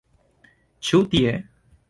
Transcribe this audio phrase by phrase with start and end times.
[0.89, 1.37] Ĉu tie?